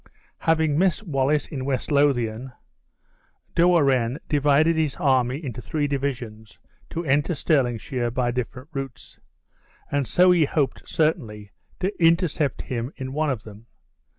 [0.39, 2.53] Having missed Wallace in West Lothian,
[3.53, 6.57] De Warenne divided his army into three divisions,
[6.89, 9.19] to enter Stirlingshire by different routes;
[9.91, 11.51] and so he hoped, certainly,
[11.81, 13.67] to intercept him in one of them.